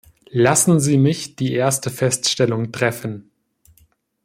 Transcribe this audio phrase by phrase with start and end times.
[0.33, 3.29] Lassen Sie mich die erste Feststellung treffen.